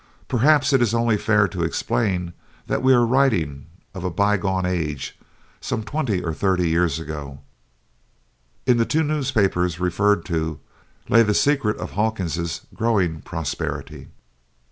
[0.27, 2.33] Perhaps it is only fair to explain
[2.65, 5.15] that we are writing of a by gone age
[5.59, 7.41] some twenty or thirty years ago.
[8.65, 10.59] In the two newspapers referred to
[11.07, 14.07] lay the secret of Hawkins's growing prosperity.